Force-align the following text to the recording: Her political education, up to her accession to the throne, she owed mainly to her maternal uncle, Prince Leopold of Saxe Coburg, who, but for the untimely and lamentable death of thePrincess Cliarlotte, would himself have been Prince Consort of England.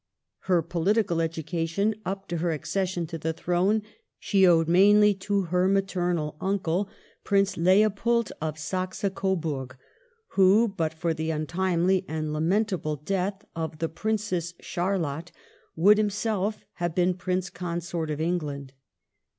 Her 0.45 0.63
political 0.63 1.21
education, 1.21 1.93
up 2.07 2.27
to 2.29 2.37
her 2.37 2.49
accession 2.51 3.05
to 3.05 3.19
the 3.19 3.33
throne, 3.33 3.83
she 4.17 4.47
owed 4.47 4.67
mainly 4.67 5.13
to 5.13 5.41
her 5.43 5.67
maternal 5.67 6.37
uncle, 6.41 6.89
Prince 7.23 7.55
Leopold 7.55 8.31
of 8.41 8.57
Saxe 8.57 9.05
Coburg, 9.13 9.77
who, 10.29 10.67
but 10.67 10.95
for 10.95 11.13
the 11.13 11.29
untimely 11.29 12.03
and 12.07 12.33
lamentable 12.33 12.95
death 12.95 13.45
of 13.55 13.77
thePrincess 13.77 14.55
Cliarlotte, 14.57 15.29
would 15.75 15.99
himself 15.99 16.65
have 16.77 16.95
been 16.95 17.13
Prince 17.13 17.51
Consort 17.51 18.09
of 18.09 18.19
England. 18.19 18.73